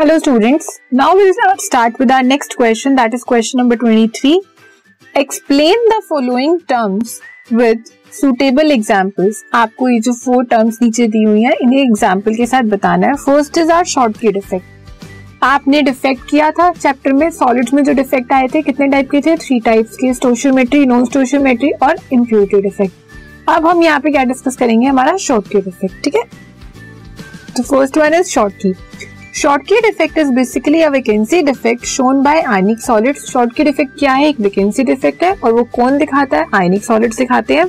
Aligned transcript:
Hello, 0.00 0.16
students. 0.16 0.66
Now 0.92 1.16
we 1.16 1.24
will 1.28 1.56
start 1.58 1.98
with 1.98 2.08
our 2.12 2.22
next 2.22 2.54
question. 2.56 2.94
That 2.94 3.14
is 3.14 3.24
question 3.24 3.58
number 3.58 3.76
23. 3.76 4.40
Explain 5.14 5.74
the 5.88 6.02
following 6.08 6.60
terms 6.72 7.20
with 7.50 7.90
suitable 8.18 8.70
examples. 8.74 9.40
आपको 9.54 9.88
ये 9.88 9.98
जो 10.00 10.12
four 10.12 10.44
terms 10.52 10.78
नीचे 10.82 11.06
दी 11.06 11.22
हुई 11.22 11.42
हैं, 11.42 11.54
इन्हें 11.62 11.80
example 11.80 12.36
के 12.36 12.46
साथ 12.46 12.70
बताना 12.74 13.06
है. 13.06 13.14
First 13.24 13.58
is 13.58 13.72
our 13.72 13.84
Schottky 13.94 14.36
effect 14.36 15.42
आपने 15.44 15.82
डिफेक्ट 15.90 16.28
किया 16.30 16.50
था 16.50 16.70
चैप्टर 16.72 17.12
में 17.12 17.28
सॉलिड्स 17.40 17.74
में 17.74 17.82
जो 17.84 17.92
डिफेक्ट 18.02 18.32
आए 18.32 18.48
थे, 18.54 18.62
कितने 18.62 18.88
टाइप 18.88 19.10
के 19.10 19.20
थे? 19.20 19.36
थ्री 19.36 19.60
टाइप्स 19.60 19.96
के 19.96 20.14
स्टोशियोमेट्री 20.14 20.84
नॉन 20.86 21.04
स्टोशियोमेट्री 21.04 21.70
और 21.72 21.98
इम्प्योरिटी 22.12 22.62
डिफेक्ट 22.68 23.48
अब 23.56 23.66
हम 23.66 23.82
यहाँ 23.82 24.00
पे 24.00 24.10
क्या 24.10 24.24
डिस्कस 24.24 24.56
करेंगे? 24.56 24.86
हमारा 24.86 25.16
शॉर्टकट 25.26 25.68
इफ़ेक्ट 25.68 26.04
ठीक 26.04 26.16
है? 26.16 26.24
तो 27.56 27.62
first 27.62 27.98
one 27.98 28.14
is 28.14 28.28
Schottky 28.28 29.07
Schottky 29.34 29.84
effect 29.86 30.18
is 30.18 30.30
basically 30.32 30.80
a 30.82 30.88
vacancy 30.90 31.40
defect 31.42 31.84
shown 31.84 32.22
by 32.22 32.40
ionic 32.40 32.80
solids 32.80 33.24
Schottky 33.32 33.66
effect 33.66 33.98
क्या 33.98 34.12
है? 34.12 34.28
एक 34.28 34.40
वैकेंसी 34.40 34.84
डिफेक्ट 34.84 35.22
है 35.22 35.32
और 35.34 35.52
वो 35.52 35.62
कौन 35.74 35.98
दिखाता 35.98 36.36
है? 36.36 36.46
आयनिक 36.54 36.84
सॉलिड्स 36.84 37.18
दिखाते 37.18 37.56
हैं। 37.56 37.66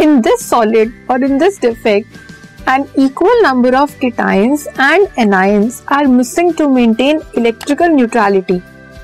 इन 0.00 0.20
दिस 0.20 0.48
सॉलिड 0.50 0.92
और 1.10 1.24
in 1.24 1.38
this 1.38 1.60
defect 1.62 2.68
an 2.68 2.84
equal 2.98 3.42
number 3.42 3.74
of 3.74 3.98
cations 3.98 4.66
and 4.70 5.06
anions 5.18 5.82
are 5.92 6.06
missing 6.06 6.52
to 6.54 6.68
maintain 6.68 7.20
electrical 7.38 7.88
neutrality 7.88 8.60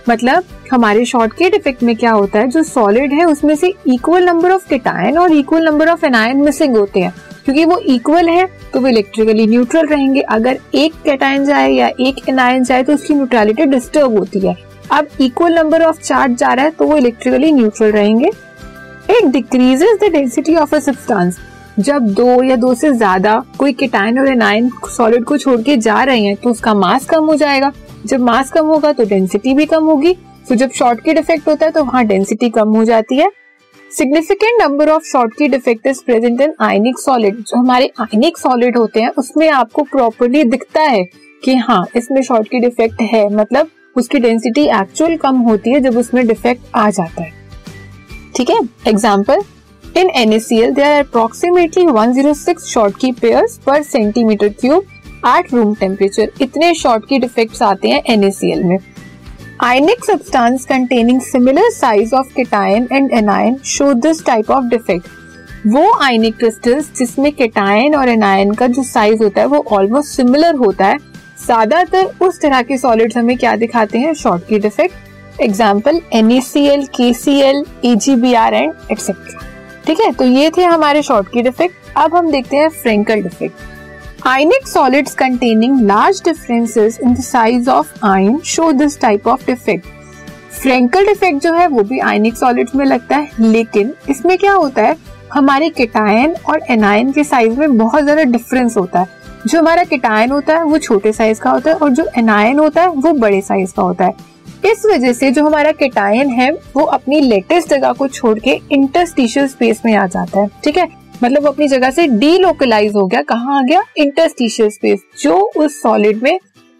मतलब 0.08 0.44
हमारे 0.72 1.04
शॉर्टकट 1.04 1.54
इफ़ेक्ट 1.54 1.82
में 1.82 1.94
क्या 1.96 2.10
होता 2.10 2.38
है? 2.38 2.48
जो 2.48 2.62
सॉलिड 2.62 3.12
है, 3.12 3.24
उसमें 3.24 3.54
से 3.54 3.72
इक्वल 3.86 4.24
नंबर 4.24 4.50
ऑफ़ 4.50 4.68
कीटाइन 4.68 5.18
और 5.18 5.32
equal 5.32 5.64
number 5.64 5.88
of 5.88 6.04
anion 6.06 6.36
missing 6.36 6.76
होते 6.76 7.00
हैं। 7.00 7.12
क्योंकि 7.48 7.64
वो 7.64 7.76
इक्वल 7.88 8.28
है 8.28 8.44
तो 8.72 8.80
वो 8.80 8.88
इलेक्ट्रिकली 8.88 9.46
न्यूट्रल 9.46 9.86
रहेंगे। 9.86 10.20
अगर 10.22 10.58
एक 10.76 10.94
कैटाइन 11.04 11.44
जाए 11.44 11.70
या 11.70 11.86
एक 12.00 12.16
एनायन 12.28 12.64
जाए 12.64 12.82
तो 12.82 12.94
उसकी 12.94 13.14
न्यूट्रलिटी 13.14 13.64
डिस्टर्ब 13.66 14.18
होती 14.18 14.40
है। 14.40 14.54
अब 14.90 15.06
इक्वल 15.20 15.54
नंबर 15.54 15.82
ऑफ़ 15.82 16.00
चार्ज 16.00 16.36
जा 16.38 16.52
रहा 16.52 16.64
है 16.64 16.70
तो 16.70 16.86
वो 16.86 16.96
इलेक्ट्रिकली 16.96 17.52
न्यूट्रल 17.52 17.92
रहेंगे। 17.92 18.30
It 19.10 19.26
decreases 19.26 19.98
the 20.00 20.12
density 20.12 20.56
of 20.56 20.74
a 20.76 20.78
substance 20.80 21.38
जब 21.78 22.12
दो 22.14 22.42
या 22.42 22.56
दो 22.56 22.74
से 22.74 22.92
ज़्यादा 22.92 23.42
कोई 23.58 23.72
केटाइन 23.74 24.18
और 24.18 24.28
एनाइन 24.28 24.70
सॉलिड 24.88 25.24
को 25.24 25.38
छोड़ 25.38 25.60
के 25.62 25.76
जा 25.78 26.02
रहे 26.02 26.20
हैं 26.20 26.36
तो 26.36 26.50
उसका 26.50 26.74
मास 26.76 27.06
कम 27.06 27.24
हो 27.24 27.34
जाएगा। 27.36 27.72
जब 28.06 28.20
मास 28.20 28.50
कम 28.52 28.66
होगा 28.66 28.92
तो 28.92 29.04
डेंसिटी 29.06 29.54
भी 29.54 29.66
कम 29.66 29.84
होगी। 29.84 30.16
तो 30.48 30.54
जब 30.54 30.70
शॉर्टकट 30.72 31.18
इफ़ेक्ट 31.18 31.48
होता 31.48 31.66
है 31.66 31.72
तो 31.72 31.84
वहाँ 31.84 32.04
डेंसिटी 32.06 32.48
कम 32.50 32.76
हो 32.76 32.84
जाती 32.84 33.18
है। 33.18 33.30
Significant 33.96 34.62
number 34.62 34.88
of 34.90 35.02
Schottky 35.02 35.54
defect 35.54 35.86
is 35.86 36.00
present 36.06 36.40
in 36.40 36.52
ionic 36.60 36.98
solid 36.98 37.36
जो 37.36 37.58
हमारे 37.58 37.90
आयनिक 38.00 38.38
सॉलिड 38.38 38.76
होते 38.76 39.00
हैं, 39.00 39.08
उसमें 39.08 39.48
आपको 39.50 39.82
प्रॉपरली 39.82 40.42
दिखता 40.44 40.82
है 40.82 41.02
कि 41.44 41.54
हाँ 41.56 41.84
इसमें 41.96 42.22
शॉर्टकट 42.22 42.64
इफ़ेक्ट 42.64 43.00
है। 43.02 43.28
मतलब 43.34 43.70
उसकी 43.96 44.18
डेंसिटी 44.18 44.64
एक्चुअल 44.80 45.16
कम 45.16 45.36
होती 45.36 45.70
है 45.70 45.80
जब 45.80 45.96
उसमें 45.98 46.26
डिफेक्ट 46.26 46.76
आ 46.76 46.90
जाता 46.90 47.22
है। 47.22 47.32
ठीक 48.36 48.50
है? 48.50 48.58
Example 48.88 49.42
in 49.96 50.10
NaCl 50.18 50.74
there 50.76 50.90
are 50.94 51.04
approximately 51.04 51.84
106 51.92 52.66
Schottky 52.72 53.12
pairs 53.22 53.56
per 53.64 53.78
centimeter 53.84 54.50
cube 54.62 54.84
at 55.26 55.52
room 55.52 55.74
temperature. 55.80 56.28
इतने 56.42 56.72
Schottky 56.74 57.20
defects 57.24 57.62
आते 57.62 57.88
हैं 57.88 58.16
NaCl 58.16 58.62
में। 58.64 58.78
Ionic 59.60 60.04
substance 60.04 60.64
containing 60.64 61.20
similar 61.20 61.68
size 61.72 62.12
of 62.12 62.32
cation 62.32 62.86
and 62.92 63.12
anion 63.12 63.60
show 63.60 63.92
this 63.92 64.20
type 64.22 64.50
of 64.50 64.68
defect. 64.70 65.08
वो 65.66 65.82
ionic 66.02 66.36
crystals 66.38 66.90
जिसमें 66.98 67.30
cation 67.36 67.94
और 67.94 68.08
anion 68.08 68.52
का 68.54 68.66
जो 68.66 68.82
size 68.82 69.22
होता 69.22 69.40
है 69.40 69.46
वो 69.46 69.64
ऑलमोस्ट 69.76 70.16
सिमिलर 70.16 70.54
होता 70.56 70.86
है। 70.86 70.98
ज़्यादातर 71.44 72.12
उस 72.26 72.40
तरह 72.42 72.62
के 72.62 72.78
सॉलिड्स 72.78 73.16
हमें 73.16 73.36
क्या 73.38 73.56
दिखाते 73.56 73.98
हैं? 73.98 74.12
Schottky 74.48 74.58
defect 74.58 75.40
example 75.42 76.00
NaCl, 76.14 76.86
KCl, 76.98 77.62
AgBr 77.84 78.52
and 78.52 78.72
etcetera 78.92 79.40
ठीक 79.86 80.00
है 80.00 80.12
तो 80.12 80.24
ये 80.24 80.50
थे 80.56 80.64
हमारे 80.66 81.02
शॉर्ट 81.02 81.32
की 81.32 81.42
डिफेक्ट 81.42 81.96
अब 81.96 82.14
हम 82.16 82.30
देखते 82.30 82.56
हैं 82.56 82.68
Frenkel 82.78 83.22
defect 83.22 83.77
Ionic 84.26 84.66
solids 84.66 85.14
containing 85.14 85.86
large 85.86 86.20
differences 86.20 86.98
in 86.98 87.14
the 87.14 87.22
size 87.22 87.68
of 87.68 87.86
ion 88.02 88.40
show 88.42 88.72
this 88.72 88.96
type 88.96 89.26
of 89.26 89.46
defect. 89.46 89.86
Frenkel 90.62 91.06
defect 91.06 91.42
जो 91.42 91.54
है, 91.54 91.66
वो 91.66 91.82
भी 91.82 91.98
आयनिक 91.98 92.36
सॉलिड्स 92.36 92.74
में 92.74 92.84
लगता 92.86 93.16
है, 93.16 93.30
लेकिन 93.40 93.94
इसमें 94.10 94.38
क्या 94.38 94.52
होता 94.52 94.82
है? 94.82 94.96
हमारे 95.32 95.70
केटायन 95.70 96.34
और 96.48 96.60
एनायन 96.70 97.12
के 97.12 97.24
साइज़ 97.24 97.58
में 97.58 97.78
बहुत 97.78 98.02
ज़्यादा 98.02 98.22
डिफरेंस 98.22 98.76
होता 98.76 99.00
है। 99.00 99.08
जो 99.46 99.58
हमारा 99.58 99.84
केटायन 99.84 100.30
होता 100.30 100.56
है, 100.56 100.64
वो 100.64 100.78
छोटे 100.78 101.12
साइज़ 101.12 101.40
का 101.40 101.50
होता 101.50 101.70
है 101.70 101.76
और 101.76 101.90
जो 101.90 102.08
एनायन 102.18 102.58
होता 102.58 102.82
है, 102.82 102.88
वो 102.88 103.12
बड़े 103.12 103.40
साइज़ 103.40 103.74
का 103.74 103.82
होता 103.82 104.04
है। 104.04 104.14
इस 104.64 104.82
वजह 104.86 105.12
से 105.12 105.30
जो 105.30 105.46
हमारा 105.46 105.72
केटायन 105.72 106.30
है, 106.30 106.50
वो 106.52 106.82
अपनी 106.82 107.20
लेटेस्ट 107.20 107.68
जगह 107.68 107.92
को 107.92 108.08
छोड़ 108.08 108.38
के 108.38 108.60
इंटरस्टिशियल 108.72 109.48
स्पेस 109.48 109.82
में 109.84 109.94
आ 109.94 110.06
जाता 110.06 110.40
है। 110.40 110.48
ठीक 110.64 110.78
है? 110.78 111.07
मतलब 111.22 111.42
वो 111.42 111.48
अपनी 111.48 111.68
जगह 111.68 111.90
से 111.90 112.06
डीलोकलाइज 112.08 112.92
हो 112.96 113.06
गया 113.06 113.22
कहा 113.22 113.58
आ 113.58 113.62
गया? 113.62 113.82
इंटरस्टिशियल 113.98 114.68
स्पेस 114.70 115.00
जो 115.20 115.38
उस 115.56 115.80
सॉलिड 115.82 116.22
में 116.22 116.38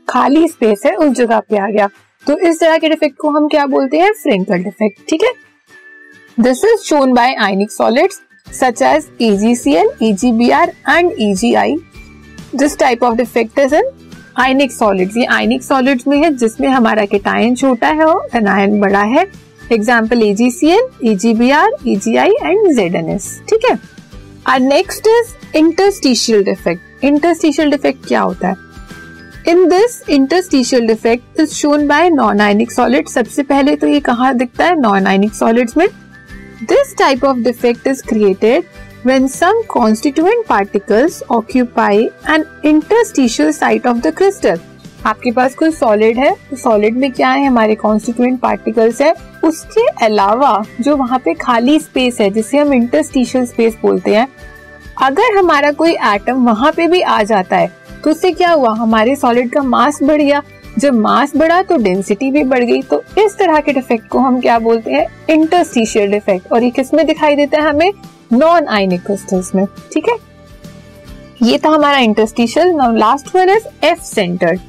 खाली 0.08 0.46
स्पेस 0.48 0.82
है 0.86 0.94
उस 0.94 1.16
जगह 1.16 1.40
पे 1.40 1.58
आ 1.58 1.66
गया। 1.68 1.88
तो 2.26 2.38
इस 2.38 2.60
तरह 2.60 2.78
के 2.78 2.88
डिफेक्ट 2.88 3.16
को 3.16 3.30
हम 3.30 3.48
क्या 3.48 3.66
बोलते 3.66 3.98
हैं? 3.98 4.12
फ्रेंकल 4.12 4.62
डिफेक्ट 4.64 5.08
ठीक 5.08 5.24
है? 5.24 5.32
This 6.38 6.64
is 6.64 6.80
shown 6.84 7.12
by 7.14 7.34
ionic 7.40 7.70
solids 7.70 8.20
such 8.52 8.82
as 8.82 9.08
AgCl, 9.22 9.88
AgBr 10.02 10.68
and 10.88 11.10
AgI. 11.12 11.78
This 12.54 12.78
type 12.78 13.02
of 13.04 13.16
defect 13.16 13.58
is 13.58 13.74
in 13.74 13.90
ionic 14.40 14.72
solids 14.72 15.16
ये 15.16 15.24
आयनिक 15.26 15.62
सॉलिड्स 15.62 16.06
में 16.08 16.16
है 16.18 16.30
जिसमें 16.36 16.68
हमारा 16.68 17.04
केटायन 17.06 17.54
छोटा 17.54 17.88
है 17.88 18.04
और 18.04 18.36
एनायन 18.36 18.80
बड़ा 18.80 19.02
है। 19.02 19.26
Example 19.72 20.22
AgCl 20.22 21.08
AgBr 21.10 21.76
AgI 21.88 22.30
and 22.42 22.66
ZnS 22.76 23.26
ठीक 23.48 23.70
है? 23.70 23.78
Next 24.60 25.06
is 25.06 25.56
interstitial 25.56 26.44
defect 26.44 27.04
interstitial 27.04 27.70
defect 27.70 28.06
क्या 28.06 28.20
होता 28.20 28.48
है? 28.48 28.56
In 29.48 29.68
this 29.68 30.02
interstitial 30.08 30.86
defect 30.86 31.40
is 31.40 31.50
shown 31.50 31.86
by 31.88 32.10
non 32.10 32.40
ionic 32.40 32.72
solid 32.72 33.08
सबसे 33.08 33.42
पहले 33.42 33.76
तो 33.76 33.86
ये 33.86 34.00
कहा 34.00 34.32
दिखता 34.32 34.64
है? 34.64 34.80
नॉन 34.80 35.06
आयनिक 35.06 35.34
सॉलिड्स 35.34 35.76
में। 35.76 35.88
This 36.62 36.96
type 36.98 37.24
of 37.24 37.36
defect 37.36 37.86
is 37.86 38.02
created 38.02 38.64
when 39.06 39.28
some 39.28 39.58
constituent 39.72 40.46
particles 40.46 41.22
occupy 41.30 42.08
an 42.26 42.44
interstitial 42.64 43.52
site 43.52 43.84
of 43.84 44.00
the 44.06 44.12
crystal. 44.20 44.58
आपके 45.08 45.30
पास 45.30 45.54
कोई 45.54 45.70
सॉलिड 45.70 46.18
है? 46.18 46.30
तो 46.50 46.56
सॉलिड 46.56 46.96
में 46.96 47.10
क्या 47.12 47.28
है? 47.30 47.46
हमारे 47.46 47.74
कॉन्स्टिट्यूएंट 47.74 48.38
पार्टिकल्स 48.40 49.00
है। 49.02 49.14
उसके 49.44 49.86
अलावा 50.04 50.62
जो 50.80 50.96
वहाँ 50.96 51.18
पे 51.18 51.34
खाली 51.34 51.78
स्पेस 51.80 52.20
है, 52.20 52.28
जिसे 52.30 52.58
हम 52.58 52.72
इंटरस्टिशियल 52.74 53.46
स्पेस 53.46 53.76
बोलते 53.82 54.14
हैं, 54.14 54.28
अगर 55.02 55.36
हमारा 55.38 55.72
कोई 55.72 55.92
एटम 55.92 56.44
वहाँ 56.46 56.72
पे 56.72 56.86
भी 56.86 57.00
आ 57.00 57.22
जाता 57.22 57.56
है 57.56 57.70
तो 58.04 58.10
उससे 58.10 58.32
क्या 58.32 58.50
हुआ? 58.50 58.74
हमारे 58.74 59.16
सॉलिड 59.16 59.50
का 59.52 59.62
मास 59.62 60.02
बढ़ 60.02 60.22
गया। 60.22 60.42
जब 60.78 60.94
मास 60.94 61.32
बढ़ा 61.36 61.62
तो 61.62 61.76
डेंसिटी 61.76 62.30
भी 62.30 62.42
बढ़ 62.44 62.64
गई। 62.64 62.82
तो 62.82 63.02
इस 63.18 63.36
तरह 63.38 63.60
के 63.60 63.72
डिफेक्ट 63.72 64.08
को 64.08 64.18
हम 64.18 64.40
क्या 64.40 64.58
बोलते 64.58 64.90
हैं? 64.90 65.06
इंटरस्टिशियल 65.30 66.10
डिफेक्ट 66.10 66.52
और 66.52 66.62
ये 66.62 66.70
किसमें 66.70 67.06
दिखाई 67.06 67.36
देता 67.36 67.62
है 67.62 67.68
हमें? 67.68 67.92
नॉन 68.32 68.66
आइनिक 68.68 69.02
क्रिस्टल्स 69.02 69.54
में। 69.54 69.66
ठीक 69.92 70.08
है? 70.08 70.16
ये 71.42 71.58
था 71.58 71.68
हमारा 71.68 71.98
interstitial 71.98 72.68
now 72.68 72.94
last 72.94 73.34
one 73.36 73.50
is 73.50 73.66
F 73.84 74.02
centred 74.04 74.60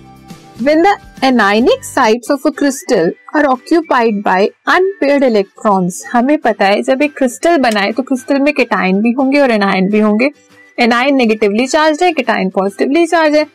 When 0.59 0.81
the 0.81 0.93
anionic 1.21 1.85
sites 1.85 2.29
of 2.29 2.41
a 2.43 2.51
crystal 2.51 3.11
are 3.33 3.45
occupied 3.49 4.17
by 4.23 4.49
unpaired 4.67 5.23
electrons, 5.23 6.01
हमें 6.11 6.37
पता 6.37 6.65
है 6.65 6.81
जब 6.83 7.01
एक 7.01 7.15
क्रिस्टल 7.17 7.57
बनाए 7.57 7.91
तो 7.91 8.03
क्रिस्टल 8.03 8.39
में 8.39 8.53
केटाइन 8.53 8.99
भी 9.01 9.11
होंगे 9.11 9.39
और 9.39 9.51
एनायन 9.51 9.87
भी 9.89 9.99
होंगे। 9.99 10.29
एनायन 10.77 11.15
नेगेटिवली 11.15 11.67
चार्ज 11.67 12.03
है 12.03 12.11
केटाइन 12.13 12.49
पॉजिटिवली 12.49 13.05
चार्ज 13.07 13.35
है। 13.35 13.45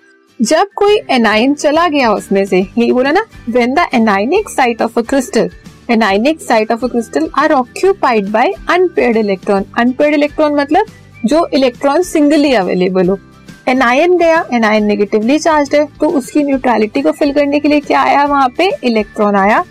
जब 0.40 0.70
कोई 0.76 0.98
एनाइन 1.10 1.54
चला 1.54 1.86
गया 1.88 2.12
उसमें 2.12 2.44
से 2.44 2.58
यही 2.58 2.90
बोला 2.92 3.12
ना 3.12 3.24
when 3.48 3.74
the 3.74 3.86
anionic 3.94 4.48
site 4.50 4.82
of 4.82 4.98
a 4.98 5.02
crystal 5.10 5.50
anionic 5.90 6.40
site 6.40 6.72
of 6.72 6.84
a 6.84 6.88
crystal 6.88 7.28
are 7.38 7.52
occupied 7.52 8.30
by 8.32 8.54
unpaired 8.70 9.16
electron 9.16 9.64
unpaired 9.78 10.14
electron 10.14 10.54
मतलब 10.60 10.86
जो 11.24 11.46
इलेक्ट्रॉन 11.54 12.02
सिंगली 12.02 12.54
अवेलेबल 12.54 13.08
हो। 13.08 13.18
एनायन 13.66 14.16
गया 14.19 14.44
एनायन 14.52 14.84
नेगेटिवली 14.84 15.38
चार्ज 15.38 15.75
है 15.75 15.84
तो 16.00 16.08
उसकी 16.08 16.43
न्यूट्रलिटी 16.43 17.02
को 17.02 17.12
फिल 17.12 17.32
करने 17.32 17.61
के 17.61 17.69
लिए 17.69 17.81
क्या 17.81 18.00
आया 18.00 18.25
वहाँ 18.25 18.49
पे? 18.58 18.70
इलेक्ट्रॉन 18.84 19.37
आया। 19.37 19.64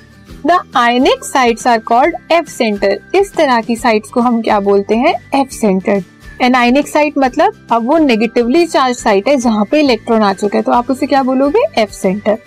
The 0.46 0.60
ionic 0.78 1.24
sites 1.24 1.68
are 1.68 1.80
called 1.82 2.16
F 2.32 2.50
centre 2.50 3.00
इस 3.16 3.34
तरह 3.34 3.62
की 3.62 3.76
साइट्स 3.76 4.10
को 4.10 4.22
हम 4.22 4.42
क्या 4.42 4.60
बोलते 4.60 4.96
हैं? 4.96 5.14
एफ़ 5.36 5.52
सेंटर 5.52 6.02
एनाइनिक 6.42 6.88
साइट 6.88 7.18
मतलब 7.18 7.68
अब 7.72 7.88
वो 7.88 7.98
नेगेटिवली 7.98 8.66
चार्ज 8.68 8.98
साइट 8.98 9.28
है 9.28 9.36
जहाँ 9.38 9.66
पे 9.72 9.80
इलेक्ट्रॉन 9.80 10.22
आ 10.22 10.34
चुका 10.34 10.58
है 10.58 10.64
तो 10.64 10.72
आप 10.72 10.92
उसे 10.92 11.08
क्या 11.08 11.24
बोलोगे? 11.24 11.64
F 11.82 11.92
centre 11.92 12.38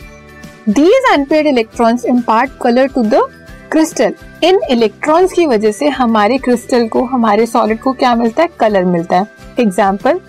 these 0.68 1.12
unpaired 1.12 1.46
electrons 1.46 2.04
impart 2.04 2.50
colour 2.62 2.88
to 2.88 3.02
the 3.04 3.26
crystal 3.72 4.14
in 4.44 4.60
electrons 4.70 5.32
की 5.32 5.46
वजह 5.46 5.72
से 5.72 5.88
हमारे 5.90 6.38
क्रिस्टल 6.38 6.86
को, 6.88 7.04
हमारे 7.04 7.46
सॉलिड 7.46 7.80
को 7.80 7.92
क्या 7.92 8.14
मिलता 8.14 8.42
है? 8.42 8.48
कलर 8.60 8.84
मिलता 8.84 9.18
है. 9.18 9.26
Example 9.60 10.20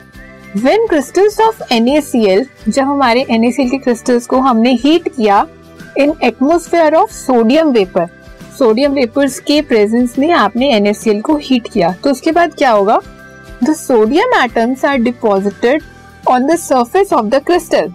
when 0.57 0.85
crystals 0.87 1.39
of 1.39 1.61
NaCl 1.73 2.45
जब 2.69 2.83
हमारे 2.83 3.25
NaCl 3.31 3.69
के 3.71 3.77
क्रिस्टल्स 3.77 4.25
को 4.25 4.37
हमने 4.37 4.73
हीट 4.73 5.07
किया 5.07 5.45
in 5.97 6.13
atmosphere 6.23 6.95
of 6.95 7.11
sodium 7.11 7.69
vapour 7.69 8.07
sodium 8.57 8.91
vapours 8.91 9.39
के 9.39 9.61
प्रेजेंस 9.61 10.15
में 10.19 10.31
आपने 10.31 10.79
NaCl 10.79 11.21
को 11.21 11.35
हीट 11.35 11.67
किया 11.73 11.91
तो 12.03 12.11
उसके 12.11 12.31
बाद 12.31 12.53
क्या 12.57 12.71
होगा? 12.71 12.99
The 13.63 13.73
sodium 13.73 14.43
atoms 14.43 14.85
are 14.85 14.97
deposited 14.97 15.83
on 16.29 16.47
the 16.47 16.55
surface 16.55 17.13
of 17.13 17.25
the 17.25 17.35
crystal 17.35 17.93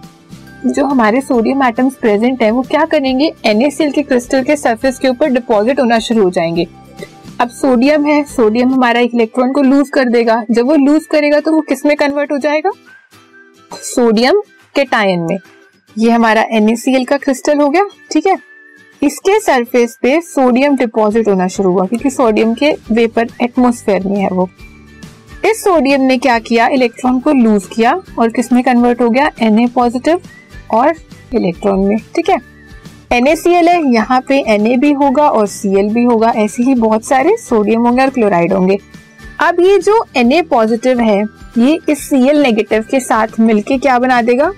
जो 0.65 0.85
हमारे 0.85 1.21
सोडियम 1.21 1.63
एटम्स 1.63 1.95
प्रेजेंट 1.95 2.43
है, 2.43 2.51
वो 2.51 2.61
क्या 2.61 2.85
करेंगे? 2.85 3.33
NaCl 3.47 3.93
के 3.93 4.03
क्रिस्टल 4.03 4.43
के 4.43 4.55
सरफेस 4.55 4.99
के 4.99 5.07
ऊपर 5.07 5.29
डिपॉजिट 5.29 5.79
होना 5.79 5.99
शुरू 5.99 6.23
हो 6.23 6.29
जाएँगे। 6.29 6.67
अब 7.43 7.49
सोडियम 7.49 8.05
है 8.05 8.23
सोडियम 8.23 8.73
हमारा 8.73 8.99
एक 8.99 9.15
इलेक्ट्रॉन 9.15 9.51
को 9.53 9.61
लूज 9.61 9.89
कर 9.89 10.09
देगा। 10.09 10.35
जब 10.51 10.65
वो 10.65 10.75
लूज 10.75 11.05
करेगा 11.05 11.39
तो 11.39 11.51
वो 11.51 11.61
किसमें 11.61 11.95
कन्वर्ट 11.97 12.31
हो 12.31 12.37
जाएगा? 12.37 12.71
सोडियम 13.71 14.39
के 14.75 14.83
टायन 14.83 15.19
में। 15.19 15.37
ये 15.95 16.11
हमारा 16.11 16.45
NaCl 16.55 17.05
का 17.05 17.17
क्रिस्टल 17.17 17.59
हो 17.59 17.69
गया, 17.69 17.83
ठीक 18.11 18.27
है? 18.27 18.37
इसके 19.01 19.39
सरफेस 19.39 19.97
पे 20.01 20.19
सोडियम 20.21 20.75
डिपॉजिट 20.75 21.27
होना 21.27 21.47
शुरू 21.47 21.71
हुआ, 21.71 21.85
क्योंकि 21.85 22.09
सोडियम 22.09 22.53
के 22.53 22.71
वेपर 22.91 23.27
एटमोस्फेयर 23.41 24.07
में 24.07 24.17
है 24.17 24.29
वो। 24.29 24.49
इस 25.45 25.63
सोडियम 25.63 26.01
ने 26.01 26.17
क्या 26.17 26.39
किया? 26.39 26.67
इलेक्ट्रॉन 26.69 27.19
को 27.19 27.33
लूज 27.33 27.65
किया 27.65 28.01
और 28.19 28.29
किसमें 28.29 28.63
कन्वर्ट 28.63 29.01
हो 29.01 29.09
गया? 29.09 29.29
Na 29.41 29.69
पॉजिटिव 29.69 30.21
और 30.71 30.95
इलेक्ट्रॉन 31.35 31.79
में, 31.79 31.97
ठीक 32.15 32.29
है? 32.29 32.37
NaCl 33.13 33.67
है, 33.67 33.81
यहाँ 33.93 34.19
पे 34.27 34.41
Na 34.49 34.77
भी 34.81 34.91
होगा 34.91 35.27
और 35.29 35.47
Cl 35.47 35.89
भी 35.93 36.03
होगा। 36.03 36.29
ऐसे 36.35 36.63
ही 36.63 36.73
बहुत 36.75 37.05
सारे 37.05 37.35
सोडियम 37.37 37.81
होंगे 37.81 38.01
और 38.03 38.09
क्लोराइड 38.09 38.53
होंगे। 38.53 38.77
अब 39.39 39.59
ये 39.59 39.77
जो 39.79 39.97
Na 40.17 40.41
पॉजिटिव 40.49 40.99
है, 40.99 41.19
ये 41.57 41.77
इस 41.89 42.09
Cl 42.09 42.41
नेगेटिव 42.43 42.85
के 42.91 42.99
साथ 42.99 43.39
मिलके 43.39 43.77
क्या 43.77 43.99
बना 43.99 44.21
देगा? 44.21 44.51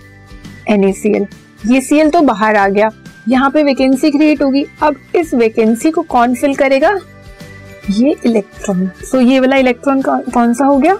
NaCl 0.71 1.25
ये 1.65 1.81
Cl 1.81 2.11
तो 2.13 2.21
बाहर 2.21 2.55
आ 2.55 2.67
गया। 2.67 2.89
यहाँ 3.27 3.49
पे 3.51 3.63
वैकेंसी 3.63 4.11
क्रिएट 4.11 4.41
होगी। 4.41 4.65
अब 4.83 4.95
इस 5.15 5.33
वैकेंसी 5.33 5.91
को 5.91 6.01
कौन 6.03 6.35
फिल 6.35 6.55
करेगा? 6.55 6.97
ये 7.91 8.15
इलेक्ट्रॉन 8.25 8.89
सो 9.03 9.19
ये 9.21 9.39
वाला 9.39 9.55
इलेक्ट्रॉन 9.57 10.01
कौन 10.01 10.53
सा 10.53 10.65
हो 10.65 10.77
गया? 10.77 10.97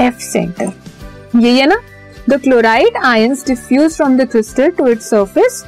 एफ़ 0.00 0.18
सेंटर 0.22 0.72
यही 1.36 1.58
है 1.58 1.66
ना? 1.66 1.80
The 2.28 2.40
chloride 2.42 2.96
ions 3.04 3.46
diffuse 3.46 3.96
from 3.96 4.16
the 4.16 4.28
crystal 4.30 4.70
to 4.70 4.86
its 4.88 5.10
surface 5.10 5.64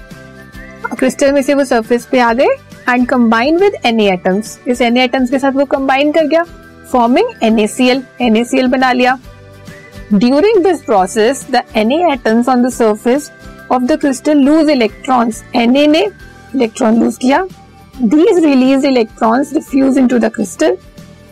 crystal 0.98 1.32
में 1.32 1.42
से 1.42 1.54
वो 1.54 1.64
सरफेस 1.64 2.04
पे 2.10 2.18
आ 2.18 2.32
गए 2.32 2.56
and 2.88 3.06
combine 3.08 3.56
with 3.58 3.76
N 3.86 4.00
atoms 4.00 4.58
इस 4.68 4.80
एन 4.80 4.96
एटम्स 4.96 5.30
के 5.30 5.38
साथ 5.38 5.52
वो 5.52 5.64
कंबाइन 5.66 6.12
कर 6.12 6.26
गया 6.26 6.44
फॉर्मिंग 6.92 7.28
NaCl 7.44 8.00
NaCl 8.22 8.68
बना 8.70 8.92
लिया. 8.92 9.18
During 10.14 10.62
this 10.64 10.82
process 10.84 11.46
the 11.50 11.62
Na 11.76 12.12
atoms 12.12 12.48
on 12.48 12.62
the 12.64 12.68
surface 12.72 13.30
of 13.72 13.82
the 13.82 13.98
crystal 14.00 14.38
lose 14.38 14.70
electrons 14.70 15.42
Na 15.56 15.66
ने 15.66 16.04
इलेक्ट्रॉन 16.54 17.00
लूज 17.02 17.16
किया. 17.16 17.46
These 17.96 18.44
release 18.44 18.86
electrons 18.86 19.52
diffuse 19.54 19.98
into 19.98 20.18
the 20.18 20.30
crystal 20.34 20.76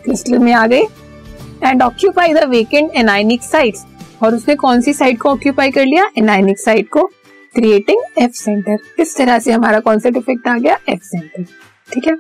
crystal 0.05 0.39
में 0.39 0.53
आ 0.53 0.67
गए 0.67 0.83
and 1.65 1.83
occupy 1.83 2.35
the 2.35 2.45
vacant 2.49 2.91
anionic 2.97 3.43
sites 3.43 3.85
और 4.23 4.35
उसने 4.35 4.55
कौन 4.57 4.81
सी 4.81 4.93
side 4.93 5.19
को 5.19 5.29
ऑक्यूपाई 5.29 5.71
कर 5.71 5.85
लिया? 5.85 6.11
एनाइनिक 6.19 6.61
साइड 6.61 6.89
को. 6.89 7.11
क्रिएटिंग 7.55 8.03
एफ़ 8.19 8.33
सेंटर 8.33 8.79
इस 8.99 9.17
तरह 9.17 9.39
से 9.39 9.53
हमारा 9.53 9.81
कौन 9.81 9.99
सा 9.99 10.09
इफ़ेक्ट 10.09 10.49
आ 10.49 10.59
गया 10.59 10.79
एफ़ 10.89 11.03
सेंटर 11.03 11.43
ठीक 11.93 12.07
है? 12.07 12.17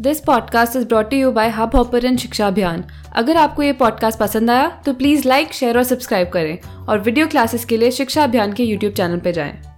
This 0.00 0.20
podcast 0.20 0.76
is 0.76 0.86
brought 0.86 1.12
you 1.12 1.30
by 1.32 1.48
Hubhopper 1.76 2.16
Shiksha 2.16 2.46
Abhiyan 2.46 2.84
अगर 3.12 3.36
आपको 3.36 3.62
ये 3.62 3.72
पॉडकास्ट 3.72 4.18
पसंद 4.18 4.50
आया 4.50 4.82
तो 4.86 4.94
प्लीज़ 4.94 5.28
लाइक 5.28 5.52
शेयर 5.52 5.76
और 5.76 5.84
सब्सक्राइब 5.84 6.28
करें 6.28 6.58
और 6.86 6.98
वीडियो 6.98 7.26
क्लासेस 7.26 7.64
के 7.64 7.76
लिए 7.76 7.90
शिक्षा 7.90 8.24
अभियान 8.24 8.52
के 8.52 8.64
यूट्यूब 8.64 8.92
चैनल 8.92 9.18
पर 9.18 9.30
जाएँ। 9.30 9.73